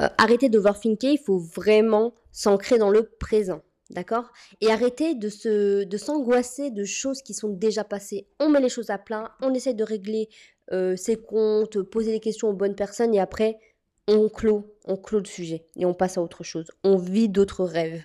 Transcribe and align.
euh, 0.00 0.08
arrêtez 0.18 0.48
d'overthinker, 0.48 1.12
il 1.12 1.18
faut 1.18 1.38
vraiment 1.38 2.14
s'ancrer 2.32 2.78
dans 2.78 2.90
le 2.90 3.04
présent. 3.04 3.62
D'accord? 3.90 4.30
Et 4.60 4.70
arrêtez 4.70 5.14
de, 5.14 5.30
se, 5.30 5.84
de 5.84 5.96
s'angoisser 5.96 6.70
de 6.70 6.84
choses 6.84 7.22
qui 7.22 7.32
sont 7.32 7.48
déjà 7.48 7.84
passées. 7.84 8.26
On 8.38 8.50
met 8.50 8.60
les 8.60 8.68
choses 8.68 8.90
à 8.90 8.98
plat, 8.98 9.32
on 9.40 9.54
essaie 9.54 9.72
de 9.72 9.82
régler 9.82 10.28
euh, 10.72 10.94
ses 10.96 11.16
comptes, 11.16 11.80
poser 11.82 12.12
des 12.12 12.20
questions 12.20 12.48
aux 12.48 12.54
bonnes 12.54 12.74
personnes 12.74 13.14
et 13.14 13.20
après, 13.20 13.58
on 14.06 14.28
clôt, 14.28 14.74
on 14.84 14.96
clôt 14.96 15.20
le 15.20 15.24
sujet 15.24 15.66
et 15.76 15.86
on 15.86 15.94
passe 15.94 16.18
à 16.18 16.22
autre 16.22 16.44
chose. 16.44 16.70
On 16.84 16.96
vit 16.96 17.30
d'autres 17.30 17.64
rêves. 17.64 18.02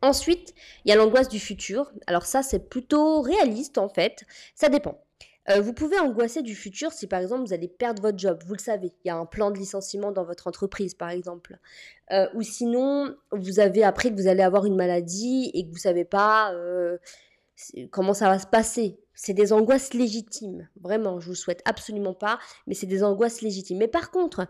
Ensuite, 0.00 0.54
il 0.84 0.90
y 0.90 0.92
a 0.92 0.96
l'angoisse 0.96 1.28
du 1.28 1.40
futur. 1.40 1.92
Alors 2.06 2.24
ça, 2.24 2.42
c'est 2.42 2.70
plutôt 2.70 3.20
réaliste 3.20 3.78
en 3.78 3.88
fait. 3.88 4.24
Ça 4.54 4.68
dépend. 4.68 4.98
Euh, 5.50 5.60
vous 5.60 5.72
pouvez 5.72 5.98
angoisser 5.98 6.42
du 6.42 6.54
futur 6.54 6.92
si 6.92 7.06
par 7.06 7.20
exemple 7.20 7.46
vous 7.46 7.52
allez 7.52 7.68
perdre 7.68 8.02
votre 8.02 8.18
job. 8.18 8.42
Vous 8.46 8.54
le 8.54 8.60
savez, 8.60 8.92
il 9.04 9.08
y 9.08 9.10
a 9.10 9.16
un 9.16 9.26
plan 9.26 9.50
de 9.50 9.58
licenciement 9.58 10.12
dans 10.12 10.24
votre 10.24 10.46
entreprise 10.46 10.94
par 10.94 11.10
exemple. 11.10 11.58
Euh, 12.12 12.26
ou 12.34 12.42
sinon, 12.42 13.14
vous 13.32 13.60
avez 13.60 13.82
appris 13.82 14.10
que 14.10 14.20
vous 14.20 14.28
allez 14.28 14.42
avoir 14.42 14.66
une 14.66 14.76
maladie 14.76 15.50
et 15.54 15.64
que 15.64 15.68
vous 15.68 15.76
ne 15.76 15.80
savez 15.80 16.04
pas 16.04 16.52
euh, 16.52 16.98
comment 17.90 18.14
ça 18.14 18.28
va 18.28 18.38
se 18.38 18.46
passer. 18.46 18.98
C'est 19.14 19.34
des 19.34 19.52
angoisses 19.52 19.94
légitimes. 19.94 20.68
Vraiment, 20.80 21.18
je 21.18 21.28
vous 21.28 21.34
souhaite 21.34 21.62
absolument 21.64 22.14
pas, 22.14 22.38
mais 22.66 22.74
c'est 22.74 22.86
des 22.86 23.02
angoisses 23.02 23.40
légitimes. 23.40 23.78
Mais 23.78 23.88
par 23.88 24.10
contre, 24.10 24.46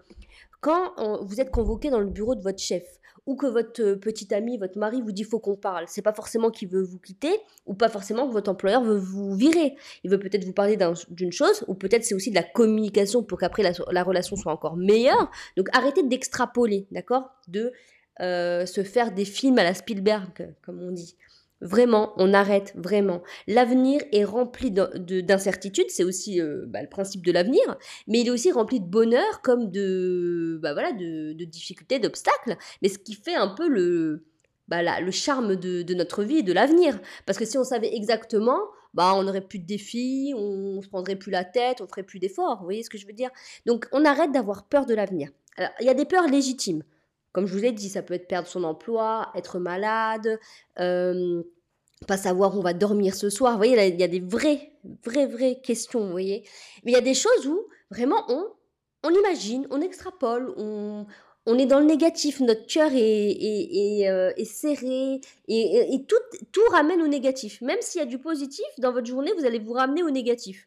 quand 0.60 0.92
vous 1.22 1.40
êtes 1.40 1.50
convoqué 1.50 1.88
dans 1.88 2.00
le 2.00 2.10
bureau 2.10 2.34
de 2.34 2.42
votre 2.42 2.58
chef, 2.58 2.84
ou 3.28 3.36
que 3.36 3.46
votre 3.46 3.82
euh, 3.82 3.94
petit 3.94 4.34
ami, 4.34 4.56
votre 4.56 4.78
mari 4.78 5.02
vous 5.02 5.12
dit 5.12 5.22
faut 5.22 5.38
qu'on 5.38 5.54
parle. 5.54 5.84
C'est 5.86 6.00
pas 6.00 6.14
forcément 6.14 6.50
qu'il 6.50 6.68
veut 6.68 6.82
vous 6.82 6.98
quitter 6.98 7.30
ou 7.66 7.74
pas 7.74 7.90
forcément 7.90 8.26
que 8.26 8.32
votre 8.32 8.50
employeur 8.50 8.82
veut 8.82 8.96
vous 8.96 9.34
virer. 9.34 9.76
Il 10.02 10.10
veut 10.10 10.18
peut-être 10.18 10.44
vous 10.44 10.54
parler 10.54 10.78
d'une 11.10 11.30
chose 11.30 11.62
ou 11.68 11.74
peut-être 11.74 12.04
c'est 12.04 12.14
aussi 12.14 12.30
de 12.30 12.34
la 12.34 12.42
communication 12.42 13.22
pour 13.22 13.38
qu'après 13.38 13.62
la, 13.62 14.02
relation 14.02 14.34
soit 14.34 14.50
encore 14.50 14.78
meilleure. 14.78 15.30
Donc 15.58 15.68
arrêtez 15.74 16.02
d'extrapoler, 16.02 16.86
d'accord? 16.90 17.28
De 17.48 17.70
euh, 18.20 18.64
se 18.64 18.82
faire 18.82 19.12
des 19.12 19.26
films 19.26 19.58
à 19.58 19.62
la 19.62 19.74
Spielberg, 19.74 20.54
comme 20.62 20.80
on 20.82 20.90
dit. 20.90 21.14
Vraiment, 21.60 22.12
on 22.16 22.34
arrête, 22.34 22.72
vraiment. 22.76 23.20
L'avenir 23.48 24.00
est 24.12 24.22
rempli 24.22 24.70
d'incertitudes, 24.70 25.90
c'est 25.90 26.04
aussi 26.04 26.40
euh, 26.40 26.64
bah, 26.68 26.82
le 26.82 26.88
principe 26.88 27.26
de 27.26 27.32
l'avenir, 27.32 27.76
mais 28.06 28.20
il 28.20 28.28
est 28.28 28.30
aussi 28.30 28.52
rempli 28.52 28.78
de 28.78 28.86
bonheur 28.86 29.42
comme 29.42 29.70
de, 29.72 30.60
bah, 30.62 30.72
voilà, 30.72 30.92
de, 30.92 31.32
difficultés, 31.44 31.98
d'obstacles, 31.98 32.56
mais 32.80 32.88
ce 32.88 32.98
qui 32.98 33.14
fait 33.14 33.34
un 33.34 33.48
peu 33.48 33.68
le, 33.68 34.24
bah, 34.68 35.00
le 35.00 35.10
charme 35.10 35.56
de, 35.56 35.94
notre 35.94 36.22
vie 36.22 36.38
et 36.38 36.42
de 36.44 36.52
l'avenir. 36.52 37.00
Parce 37.26 37.38
que 37.38 37.44
si 37.44 37.58
on 37.58 37.64
savait 37.64 37.92
exactement, 37.92 38.60
bah, 38.94 39.14
on 39.16 39.24
n'aurait 39.24 39.40
plus 39.40 39.58
de 39.58 39.66
défis, 39.66 40.34
on 40.36 40.76
ne 40.76 40.80
se 40.80 40.88
prendrait 40.88 41.16
plus 41.16 41.32
la 41.32 41.44
tête, 41.44 41.80
on 41.80 41.88
ferait 41.88 42.04
plus 42.04 42.20
d'efforts, 42.20 42.58
vous 42.60 42.66
voyez 42.66 42.84
ce 42.84 42.90
que 42.90 42.98
je 42.98 43.06
veux 43.06 43.12
dire? 43.12 43.30
Donc 43.66 43.88
on 43.90 44.04
arrête 44.04 44.30
d'avoir 44.30 44.64
peur 44.68 44.86
de 44.86 44.94
l'avenir. 44.94 45.30
Alors, 45.56 45.72
il 45.80 45.86
y 45.86 45.90
a 45.90 45.94
des 45.94 46.04
peurs 46.04 46.28
légitimes. 46.28 46.84
Comme 47.38 47.46
je 47.46 47.54
vous 47.54 47.62
l'ai 47.62 47.70
dit, 47.70 47.88
ça 47.88 48.02
peut 48.02 48.14
être 48.14 48.26
perdre 48.26 48.48
son 48.48 48.64
emploi, 48.64 49.30
être 49.36 49.60
malade, 49.60 50.40
euh, 50.80 51.44
pas 52.08 52.16
savoir 52.16 52.56
où 52.56 52.58
on 52.58 52.62
va 52.62 52.72
dormir 52.72 53.14
ce 53.14 53.30
soir. 53.30 53.52
Vous 53.52 53.58
voyez, 53.58 53.80
il 53.86 54.00
y 54.00 54.02
a 54.02 54.08
des 54.08 54.18
vraies, 54.18 54.72
vraies, 55.04 55.26
vraies 55.26 55.60
questions, 55.62 56.00
vous 56.00 56.10
voyez. 56.10 56.42
Mais 56.82 56.90
il 56.90 56.94
y 56.94 56.98
a 56.98 57.00
des 57.00 57.14
choses 57.14 57.46
où 57.46 57.60
vraiment 57.92 58.24
on, 58.26 58.44
on 59.04 59.10
imagine, 59.10 59.68
on 59.70 59.80
extrapole, 59.80 60.52
on, 60.56 61.06
on 61.46 61.58
est 61.58 61.66
dans 61.66 61.78
le 61.78 61.84
négatif, 61.84 62.40
notre 62.40 62.66
cœur 62.66 62.90
est, 62.92 62.98
est, 62.98 64.00
est, 64.00 64.08
euh, 64.08 64.32
serré 64.44 65.20
et, 65.46 65.94
et, 65.94 66.04
tout, 66.08 66.16
tout 66.50 66.68
ramène 66.72 67.02
au 67.02 67.06
négatif. 67.06 67.60
Même 67.60 67.78
s'il 67.82 68.00
y 68.00 68.02
a 68.02 68.06
du 68.08 68.18
positif, 68.18 68.66
dans 68.78 68.90
votre 68.90 69.06
journée, 69.06 69.30
vous 69.38 69.46
allez 69.46 69.60
vous 69.60 69.74
ramener 69.74 70.02
au 70.02 70.10
négatif. 70.10 70.66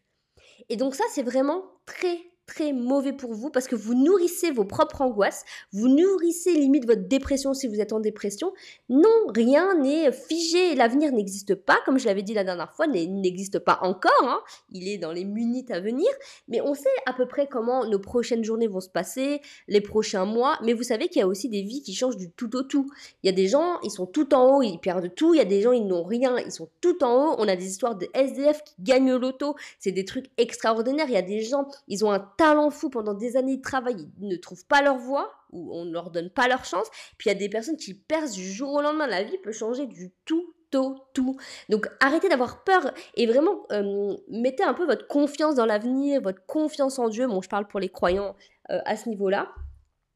Et 0.69 0.77
donc 0.77 0.95
ça, 0.95 1.03
c'est 1.11 1.23
vraiment 1.23 1.65
très, 1.85 2.17
très 2.45 2.73
mauvais 2.73 3.13
pour 3.13 3.33
vous 3.33 3.49
parce 3.49 3.67
que 3.67 3.75
vous 3.75 3.93
nourrissez 3.93 4.51
vos 4.51 4.65
propres 4.65 5.01
angoisses, 5.01 5.43
vous 5.71 5.87
nourrissez 5.87 6.53
limite 6.53 6.85
votre 6.85 7.07
dépression 7.07 7.53
si 7.53 7.67
vous 7.67 7.79
êtes 7.79 7.93
en 7.93 7.99
dépression. 7.99 8.51
Non, 8.89 9.09
rien 9.33 9.75
n'est 9.75 10.11
figé, 10.11 10.75
l'avenir 10.75 11.11
n'existe 11.11 11.55
pas, 11.55 11.79
comme 11.85 11.97
je 11.97 12.05
l'avais 12.05 12.23
dit 12.23 12.33
la 12.33 12.43
dernière 12.43 12.73
fois, 12.73 12.87
n'existe 12.87 13.59
pas 13.59 13.79
encore, 13.81 14.11
hein. 14.23 14.41
il 14.71 14.87
est 14.87 14.97
dans 14.97 15.11
les 15.11 15.25
minutes 15.25 15.71
à 15.71 15.79
venir, 15.79 16.09
mais 16.47 16.61
on 16.61 16.73
sait 16.73 16.89
à 17.05 17.13
peu 17.13 17.27
près 17.27 17.47
comment 17.47 17.85
nos 17.85 17.99
prochaines 17.99 18.43
journées 18.43 18.67
vont 18.67 18.81
se 18.81 18.89
passer, 18.89 19.41
les 19.67 19.81
prochains 19.81 20.25
mois, 20.25 20.57
mais 20.63 20.73
vous 20.73 20.83
savez 20.83 21.07
qu'il 21.07 21.19
y 21.19 21.23
a 21.23 21.27
aussi 21.27 21.49
des 21.49 21.61
vies 21.61 21.81
qui 21.81 21.93
changent 21.93 22.17
du 22.17 22.31
tout 22.31 22.55
au 22.55 22.63
tout. 22.63 22.89
Il 23.23 23.27
y 23.27 23.29
a 23.29 23.35
des 23.35 23.47
gens, 23.47 23.79
ils 23.83 23.91
sont 23.91 24.05
tout 24.05 24.33
en 24.33 24.57
haut, 24.57 24.61
ils 24.61 24.79
perdent 24.79 25.13
tout, 25.15 25.33
il 25.33 25.37
y 25.37 25.41
a 25.41 25.45
des 25.45 25.61
gens, 25.61 25.71
ils 25.71 25.85
n'ont 25.85 26.03
rien, 26.03 26.37
ils 26.39 26.51
sont 26.51 26.69
tout 26.81 27.03
en 27.03 27.15
haut, 27.15 27.35
on 27.37 27.47
a 27.47 27.55
des 27.55 27.67
histoires 27.67 27.95
de 27.95 28.07
SDF 28.13 28.63
qui 28.63 28.75
gagnent 28.79 29.15
l'auto, 29.15 29.55
c'est 29.79 29.91
des 29.91 30.05
trucs 30.05 30.29
extraordinaires, 30.37 31.07
il 31.07 31.13
y 31.13 31.17
a 31.17 31.21
des 31.21 31.41
gens, 31.41 31.67
ils 31.87 32.03
ont 32.05 32.11
un 32.11 32.30
talent 32.37 32.69
fou 32.69 32.89
pendant 32.89 33.13
des 33.13 33.37
années 33.37 33.57
de 33.57 33.61
travail, 33.61 34.09
ils 34.19 34.27
ne 34.27 34.35
trouvent 34.35 34.65
pas 34.65 34.81
leur 34.81 34.97
voie 34.97 35.31
ou 35.51 35.75
on 35.75 35.85
ne 35.85 35.91
leur 35.91 36.11
donne 36.11 36.29
pas 36.29 36.47
leur 36.47 36.65
chance. 36.65 36.87
Puis 37.17 37.29
il 37.29 37.33
y 37.33 37.35
a 37.35 37.39
des 37.39 37.49
personnes 37.49 37.77
qui 37.77 37.93
percent 37.93 38.35
du 38.35 38.51
jour 38.51 38.73
au 38.73 38.81
lendemain. 38.81 39.07
La 39.07 39.23
vie 39.23 39.37
peut 39.37 39.51
changer 39.51 39.87
du 39.87 40.11
tout 40.25 40.53
tout, 40.71 40.97
tout. 41.13 41.37
Donc 41.69 41.87
arrêtez 41.99 42.29
d'avoir 42.29 42.63
peur 42.63 42.93
et 43.15 43.27
vraiment 43.27 43.67
euh, 43.71 44.15
mettez 44.29 44.63
un 44.63 44.73
peu 44.73 44.85
votre 44.85 45.05
confiance 45.07 45.55
dans 45.55 45.65
l'avenir, 45.65 46.21
votre 46.21 46.45
confiance 46.45 46.97
en 46.97 47.09
Dieu. 47.09 47.27
Bon, 47.27 47.41
je 47.41 47.49
parle 47.49 47.67
pour 47.67 47.79
les 47.79 47.89
croyants 47.89 48.35
euh, 48.71 48.79
à 48.85 48.95
ce 48.95 49.09
niveau-là. 49.09 49.53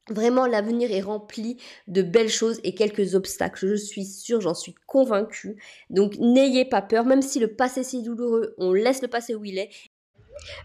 Vraiment, 0.09 0.45
l'avenir 0.45 0.91
est 0.91 1.01
rempli 1.01 1.57
de 1.87 2.03
belles 2.03 2.29
choses 2.29 2.59
et 2.63 2.75
quelques 2.75 3.15
obstacles. 3.15 3.67
Je 3.67 3.75
suis 3.75 4.05
sûre, 4.05 4.39
j'en 4.39 4.53
suis 4.53 4.75
convaincue. 4.85 5.61
Donc 5.89 6.15
n'ayez 6.19 6.63
pas 6.63 6.83
peur, 6.83 7.05
même 7.05 7.23
si 7.23 7.39
le 7.39 7.55
passé 7.55 7.81
est 7.81 7.83
si 7.83 8.03
douloureux, 8.03 8.53
on 8.59 8.71
laisse 8.71 9.01
le 9.01 9.07
passé 9.07 9.33
où 9.33 9.43
il 9.43 9.57
est 9.57 9.69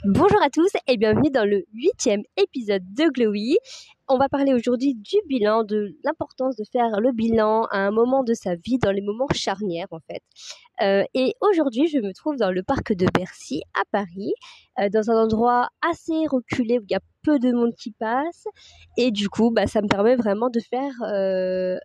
Bonjour 0.04 0.42
à 0.42 0.50
tous 0.50 0.70
et 0.86 0.96
bienvenue 0.96 1.30
dans 1.30 1.44
le 1.44 1.64
huitième 1.72 2.22
épisode 2.36 2.82
de 2.94 3.04
Glowy. 3.10 3.56
On 4.08 4.18
va 4.18 4.28
parler 4.28 4.52
aujourd'hui 4.52 4.94
du 4.94 5.16
bilan, 5.28 5.62
de 5.62 5.94
l'importance 6.04 6.56
de 6.56 6.64
faire 6.72 7.00
le 7.00 7.12
bilan 7.12 7.64
à 7.70 7.78
un 7.78 7.90
moment 7.90 8.24
de 8.24 8.34
sa 8.34 8.54
vie, 8.56 8.78
dans 8.78 8.90
les 8.90 9.02
moments 9.02 9.28
charnières 9.32 9.86
en 9.90 10.00
fait. 10.00 10.22
Euh, 10.82 11.04
et 11.14 11.34
aujourd'hui, 11.40 11.86
je 11.88 11.98
me 11.98 12.12
trouve 12.12 12.36
dans 12.36 12.50
le 12.50 12.62
parc 12.62 12.92
de 12.92 13.06
Bercy 13.14 13.62
à 13.74 13.82
Paris, 13.92 14.32
euh, 14.80 14.88
dans 14.88 15.10
un 15.10 15.22
endroit 15.22 15.68
assez 15.82 16.26
reculé 16.26 16.78
où 16.78 16.82
il 16.88 16.92
y 16.92 16.96
a 16.96 17.00
peu 17.22 17.38
de 17.38 17.52
monde 17.52 17.74
qui 17.74 17.92
passe. 17.92 18.44
Et 18.96 19.10
du 19.10 19.28
coup, 19.28 19.50
bah, 19.50 19.66
ça 19.66 19.82
me 19.82 19.88
permet 19.88 20.16
vraiment 20.16 20.50
de 20.50 20.60
faire 20.60 20.92
euh, 21.02 21.76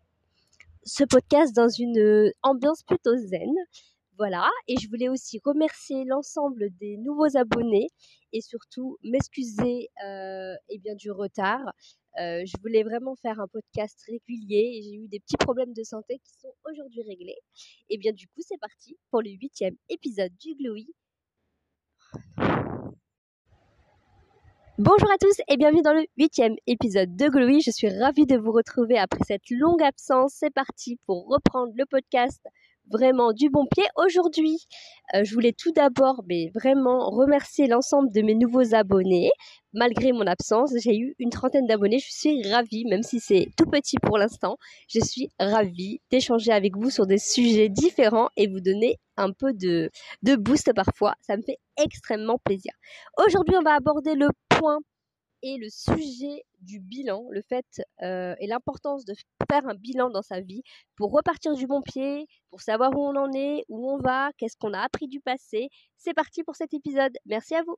ce 0.83 1.03
podcast 1.03 1.55
dans 1.55 1.69
une 1.69 2.31
ambiance 2.43 2.83
plutôt 2.83 3.15
zen. 3.15 3.53
Voilà, 4.17 4.49
et 4.69 4.77
je 4.77 4.87
voulais 4.87 5.09
aussi 5.09 5.41
remercier 5.43 6.05
l'ensemble 6.05 6.69
des 6.79 6.95
nouveaux 6.95 7.35
abonnés 7.35 7.89
et 8.31 8.39
surtout 8.39 8.97
m'excuser 9.03 9.89
euh, 10.05 10.55
eh 10.69 10.79
du 10.95 11.11
retard. 11.11 11.73
Euh, 12.21 12.45
je 12.45 12.53
voulais 12.61 12.83
vraiment 12.83 13.15
faire 13.17 13.41
un 13.41 13.47
podcast 13.49 14.01
régulier 14.07 14.77
et 14.77 14.81
j'ai 14.83 14.95
eu 14.95 15.07
des 15.09 15.19
petits 15.19 15.35
problèmes 15.35 15.73
de 15.73 15.83
santé 15.83 16.19
qui 16.23 16.31
sont 16.39 16.53
aujourd'hui 16.63 17.01
réglés. 17.01 17.35
Et 17.89 17.97
bien 17.97 18.13
du 18.13 18.27
coup, 18.27 18.39
c'est 18.39 18.57
parti 18.57 18.97
pour 19.11 19.21
le 19.21 19.31
huitième 19.31 19.75
épisode 19.89 20.31
du 20.37 20.55
Glowy. 20.55 20.87
Bonjour 24.77 25.11
à 25.11 25.17
tous 25.17 25.41
et 25.49 25.57
bienvenue 25.57 25.81
dans 25.81 25.93
le 25.93 26.05
huitième 26.17 26.55
épisode 26.67 27.17
de 27.17 27.27
Glowy. 27.27 27.59
Je 27.59 27.71
suis 27.71 27.89
ravie 27.89 28.25
de 28.25 28.37
vous 28.37 28.53
retrouver 28.53 28.97
après 28.97 29.23
cette 29.27 29.49
longue 29.49 29.83
absence. 29.83 30.35
C'est 30.37 30.53
parti 30.53 30.99
pour 31.05 31.27
reprendre 31.27 31.73
le 31.75 31.85
podcast 31.85 32.41
vraiment 32.91 33.33
du 33.33 33.49
bon 33.49 33.65
pied. 33.65 33.83
Aujourd'hui, 33.95 34.57
euh, 35.13 35.23
je 35.23 35.33
voulais 35.33 35.53
tout 35.53 35.71
d'abord, 35.71 36.23
mais 36.27 36.51
vraiment 36.53 37.09
remercier 37.09 37.67
l'ensemble 37.67 38.11
de 38.11 38.21
mes 38.21 38.35
nouveaux 38.35 38.73
abonnés. 38.73 39.29
Malgré 39.73 40.13
mon 40.13 40.25
absence, 40.25 40.71
j'ai 40.81 40.97
eu 40.97 41.15
une 41.19 41.29
trentaine 41.29 41.67
d'abonnés. 41.67 41.99
Je 41.99 42.11
suis 42.11 42.49
ravie, 42.49 42.85
même 42.85 43.03
si 43.03 43.19
c'est 43.19 43.49
tout 43.57 43.65
petit 43.65 43.97
pour 44.01 44.17
l'instant. 44.17 44.57
Je 44.87 44.99
suis 44.99 45.29
ravie 45.39 45.99
d'échanger 46.11 46.51
avec 46.51 46.77
vous 46.77 46.89
sur 46.89 47.05
des 47.07 47.17
sujets 47.17 47.69
différents 47.69 48.29
et 48.37 48.47
vous 48.47 48.61
donner 48.61 48.97
un 49.17 49.31
peu 49.31 49.53
de, 49.53 49.89
de 50.23 50.35
boost 50.35 50.71
parfois. 50.73 51.15
Ça 51.21 51.37
me 51.37 51.41
fait 51.41 51.57
extrêmement 51.83 52.37
plaisir. 52.43 52.71
Aujourd'hui, 53.25 53.55
on 53.57 53.63
va 53.63 53.73
aborder 53.75 54.15
le 54.15 54.29
point 54.49 54.79
et 55.45 55.57
le 55.57 55.69
sujet 55.69 56.43
du 56.61 56.79
bilan, 56.79 57.27
le 57.29 57.43
fait 57.43 57.79
euh, 58.01 58.33
et 58.39 58.47
l'importance 58.47 59.05
de 59.05 59.13
faire 59.47 59.67
un 59.67 59.75
bilan 59.75 60.09
dans 60.09 60.23
sa 60.23 60.41
vie 60.41 60.63
pour 60.95 61.11
repartir 61.11 61.53
du 61.53 61.67
bon 61.67 61.83
pied, 61.83 62.25
pour 62.49 62.61
savoir 62.61 62.91
où 62.97 62.99
on 62.99 63.15
en 63.15 63.31
est, 63.31 63.63
où 63.69 63.87
on 63.87 63.99
va, 63.99 64.31
qu'est-ce 64.39 64.57
qu'on 64.57 64.73
a 64.73 64.79
appris 64.79 65.07
du 65.07 65.19
passé. 65.21 65.69
C'est 65.97 66.15
parti 66.15 66.43
pour 66.43 66.55
cet 66.55 66.73
épisode. 66.73 67.13
Merci 67.27 67.53
à 67.53 67.61
vous. 67.61 67.77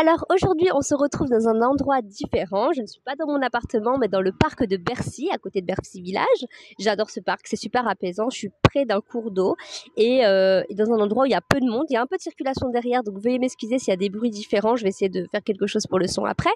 Alors 0.00 0.24
aujourd'hui, 0.32 0.68
on 0.76 0.80
se 0.80 0.94
retrouve 0.94 1.28
dans 1.28 1.48
un 1.48 1.60
endroit 1.60 2.02
différent. 2.02 2.70
Je 2.72 2.82
ne 2.82 2.86
suis 2.86 3.00
pas 3.00 3.16
dans 3.16 3.26
mon 3.26 3.42
appartement, 3.42 3.98
mais 3.98 4.06
dans 4.06 4.20
le 4.20 4.30
parc 4.30 4.64
de 4.64 4.76
Bercy, 4.76 5.28
à 5.32 5.38
côté 5.38 5.60
de 5.60 5.66
Bercy 5.66 6.00
Village. 6.00 6.44
J'adore 6.78 7.10
ce 7.10 7.18
parc, 7.18 7.40
c'est 7.48 7.56
super 7.56 7.88
apaisant. 7.88 8.30
Je 8.30 8.38
suis 8.38 8.50
près 8.62 8.84
d'un 8.84 9.00
cours 9.00 9.32
d'eau 9.32 9.56
et, 9.96 10.24
euh, 10.24 10.62
dans 10.70 10.92
un 10.92 11.00
endroit 11.00 11.24
où 11.24 11.26
il 11.26 11.32
y 11.32 11.34
a 11.34 11.40
peu 11.40 11.58
de 11.58 11.66
monde. 11.66 11.86
Il 11.90 11.94
y 11.94 11.96
a 11.96 12.02
un 12.02 12.06
peu 12.06 12.16
de 12.16 12.22
circulation 12.22 12.68
derrière, 12.68 13.02
donc 13.02 13.18
veuillez 13.18 13.40
m'excuser 13.40 13.80
s'il 13.80 13.90
y 13.90 13.94
a 13.94 13.96
des 13.96 14.08
bruits 14.08 14.30
différents. 14.30 14.76
Je 14.76 14.84
vais 14.84 14.90
essayer 14.90 15.08
de 15.08 15.26
faire 15.32 15.42
quelque 15.42 15.66
chose 15.66 15.84
pour 15.88 15.98
le 15.98 16.06
son 16.06 16.24
après. 16.24 16.52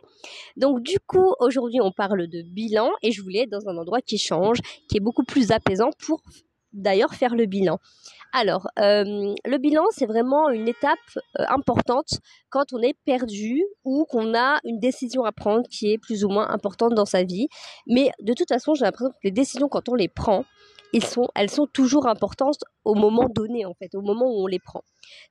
Donc 0.56 0.80
du 0.80 1.00
coup, 1.00 1.34
aujourd'hui, 1.40 1.80
on 1.80 1.90
parle 1.90 2.28
de 2.28 2.42
bilan 2.42 2.92
et 3.02 3.10
je 3.10 3.22
voulais 3.22 3.40
être 3.40 3.50
dans 3.50 3.68
un 3.68 3.76
endroit 3.76 4.02
qui 4.02 4.18
change, 4.18 4.58
qui 4.88 4.98
est 4.98 5.00
beaucoup 5.00 5.24
plus 5.24 5.50
apaisant 5.50 5.90
pour 6.06 6.22
d'ailleurs 6.72 7.14
faire 7.14 7.34
le 7.34 7.46
bilan. 7.46 7.78
Alors, 8.34 8.66
le 8.78 9.58
bilan, 9.58 9.84
c'est 9.90 10.06
vraiment 10.06 10.48
une 10.48 10.66
étape 10.66 10.98
importante 11.36 12.18
quand 12.48 12.72
on 12.72 12.80
est 12.80 12.96
perdu 13.04 13.62
ou 13.84 14.06
qu'on 14.08 14.34
a 14.34 14.58
une 14.64 14.80
décision 14.80 15.24
à 15.24 15.32
prendre 15.32 15.68
qui 15.68 15.92
est 15.92 15.98
plus 15.98 16.24
ou 16.24 16.30
moins 16.30 16.48
importante 16.48 16.94
dans 16.94 17.04
sa 17.04 17.24
vie. 17.24 17.48
Mais 17.86 18.10
de 18.22 18.32
toute 18.32 18.48
façon, 18.48 18.74
j'ai 18.74 18.84
l'impression 18.84 19.10
que 19.10 19.18
les 19.24 19.32
décisions, 19.32 19.68
quand 19.68 19.90
on 19.90 19.94
les 19.94 20.08
prend, 20.08 20.46
sont, 21.00 21.28
elles 21.34 21.50
sont 21.50 21.66
toujours 21.66 22.06
importantes 22.06 22.64
au 22.84 22.94
moment 22.94 23.28
donné, 23.28 23.64
en 23.64 23.74
fait, 23.74 23.94
au 23.94 24.02
moment 24.02 24.26
où 24.26 24.44
on 24.44 24.46
les 24.46 24.58
prend. 24.58 24.82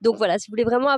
Donc 0.02 0.18
voilà, 0.18 0.40
si 0.40 0.50
vous 0.50 0.54
voulez 0.54 0.64
vraiment 0.64 0.90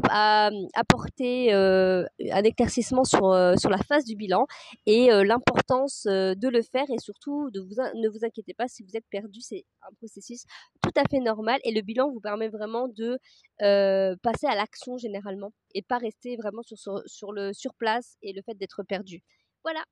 apporter 0.74 1.54
euh, 1.54 2.06
un 2.32 2.44
éclaircissement 2.44 3.04
sur, 3.04 3.32
euh, 3.32 3.56
sur 3.58 3.70
la 3.70 3.78
phase 3.78 4.06
du 4.06 4.16
bilan 4.16 4.46
et 4.86 5.12
euh, 5.12 5.24
l'importance 5.24 6.06
de 6.06 6.48
le 6.48 6.62
faire 6.62 6.86
et 6.90 7.00
surtout 7.00 7.50
de 7.52 7.60
ne 7.62 8.10
vous 8.10 8.26
inquiétez 8.26 8.54
pas 8.54 8.68
si 8.68 8.84
vous 8.84 8.96
êtes 8.96 9.06
perdu, 9.10 9.42
c'est 9.42 9.66
un 9.82 9.94
processus 9.96 10.44
tout 10.82 10.92
à 10.96 11.04
fait 11.10 11.20
normal 11.20 11.60
et 11.64 11.72
le 11.72 11.82
bilan 11.82 12.12
vous 12.12 12.20
permet 12.20 12.50
vraiment 12.50 12.88
de 12.88 13.18
passer 13.60 14.48
à 14.48 14.56
l'action 14.56 14.98
généralement 14.98 15.52
et 15.74 15.82
pas 15.82 15.98
rester 15.98 16.38
vraiment 16.38 16.62
sur 16.64 17.32
le 17.32 17.54
sur 17.54 17.74
place 17.76 18.16
et 18.22 18.34
le 18.34 18.42
fait 18.42 18.56
d'être 18.56 18.84
perdu. 18.84 19.22
Voilà. 19.64 19.84